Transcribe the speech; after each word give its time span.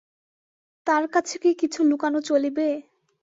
তাঁর 0.87 1.03
কাছে 1.13 1.35
কি 1.43 1.51
কিছু 1.61 1.79
লুকানো 1.83 2.19
চলিবে? 2.29 2.67